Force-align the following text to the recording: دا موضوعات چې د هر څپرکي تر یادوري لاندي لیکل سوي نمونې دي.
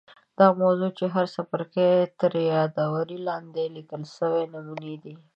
دا 0.39 0.47
موضوعات 0.61 0.93
چې 0.99 1.05
د 1.09 1.13
هر 1.15 1.25
څپرکي 1.35 1.89
تر 2.19 2.31
یادوري 2.53 3.17
لاندي 3.27 3.65
لیکل 3.75 4.01
سوي 4.17 4.43
نمونې 4.53 4.95
دي. 5.03 5.15